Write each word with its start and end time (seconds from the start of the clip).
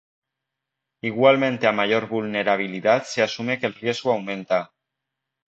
Igualmente 1.09 1.67
a 1.67 1.71
mayor 1.71 2.07
vulnerabilidad 2.07 3.03
se 3.03 3.21
asume 3.21 3.59
que 3.59 3.67
el 3.67 3.75
riesgo 3.75 4.11
aumenta. 4.13 4.73